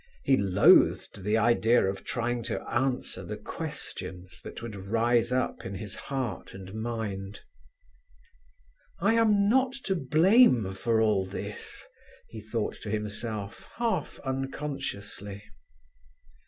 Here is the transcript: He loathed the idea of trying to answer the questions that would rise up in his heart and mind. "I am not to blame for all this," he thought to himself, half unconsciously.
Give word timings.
He 0.23 0.35
loathed 0.35 1.21
the 1.23 1.37
idea 1.37 1.85
of 1.87 2.03
trying 2.03 2.41
to 2.45 2.59
answer 2.67 3.23
the 3.23 3.37
questions 3.37 4.41
that 4.41 4.59
would 4.63 4.75
rise 4.87 5.31
up 5.31 5.63
in 5.63 5.75
his 5.75 5.93
heart 5.93 6.55
and 6.55 6.73
mind. 6.73 7.41
"I 8.97 9.13
am 9.13 9.47
not 9.47 9.73
to 9.83 9.95
blame 9.95 10.73
for 10.73 11.01
all 11.01 11.23
this," 11.23 11.83
he 12.29 12.41
thought 12.41 12.73
to 12.81 12.89
himself, 12.89 13.73
half 13.77 14.19
unconsciously. 14.21 15.43